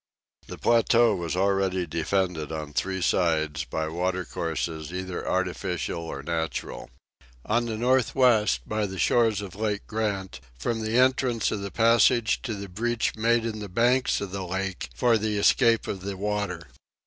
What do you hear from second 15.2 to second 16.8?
escape of the water.